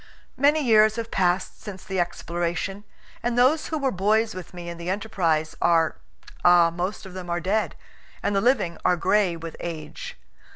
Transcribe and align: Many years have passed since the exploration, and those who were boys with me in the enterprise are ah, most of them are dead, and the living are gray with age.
Many 0.35 0.63
years 0.65 0.95
have 0.95 1.11
passed 1.11 1.61
since 1.61 1.83
the 1.83 1.99
exploration, 1.99 2.85
and 3.21 3.37
those 3.37 3.67
who 3.67 3.77
were 3.77 3.91
boys 3.91 4.33
with 4.33 4.51
me 4.51 4.67
in 4.67 4.79
the 4.79 4.89
enterprise 4.89 5.55
are 5.61 5.97
ah, 6.43 6.71
most 6.71 7.05
of 7.05 7.13
them 7.13 7.29
are 7.29 7.39
dead, 7.39 7.75
and 8.23 8.35
the 8.35 8.41
living 8.41 8.79
are 8.83 8.97
gray 8.97 9.35
with 9.35 9.55
age. 9.59 10.17